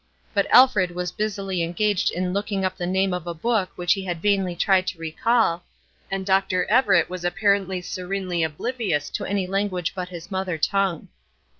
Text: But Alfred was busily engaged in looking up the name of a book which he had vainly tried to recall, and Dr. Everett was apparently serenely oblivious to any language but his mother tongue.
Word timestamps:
But 0.33 0.47
Alfred 0.49 0.89
was 0.95 1.11
busily 1.11 1.61
engaged 1.61 2.09
in 2.09 2.33
looking 2.33 2.65
up 2.65 2.75
the 2.75 2.87
name 2.87 3.13
of 3.13 3.27
a 3.27 3.35
book 3.35 3.69
which 3.75 3.93
he 3.93 4.03
had 4.05 4.19
vainly 4.19 4.55
tried 4.55 4.87
to 4.87 4.97
recall, 4.97 5.63
and 6.09 6.25
Dr. 6.25 6.65
Everett 6.65 7.07
was 7.07 7.23
apparently 7.23 7.81
serenely 7.81 8.41
oblivious 8.41 9.11
to 9.11 9.25
any 9.25 9.45
language 9.45 9.93
but 9.93 10.09
his 10.09 10.31
mother 10.31 10.57
tongue. 10.57 11.09